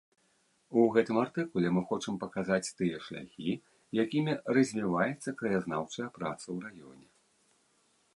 У 0.83 0.83
гэтым 0.93 1.17
артыкуле 1.23 1.67
мы 1.75 1.81
хочам 1.89 2.15
паказаць 2.23 2.73
тыя 2.79 3.01
шляхі, 3.07 3.51
якімі 4.05 4.33
развіваецца 4.59 5.35
краязнаўчая 5.43 6.09
праца 6.17 6.45
ў 6.45 6.57
раёне. 6.65 7.07